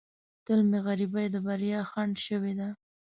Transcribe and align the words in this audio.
تل 0.45 0.59
مې 0.69 0.79
غریبۍ 0.85 1.27
د 1.31 1.35
بریا 1.45 1.79
خنډ 1.89 2.15
شوې 2.25 2.53
ده. 2.59 2.69